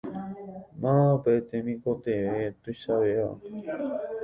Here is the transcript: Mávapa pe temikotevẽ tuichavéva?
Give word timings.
Mávapa 0.81 1.19
pe 1.23 1.31
temikotevẽ 1.49 2.39
tuichavéva? 2.61 3.29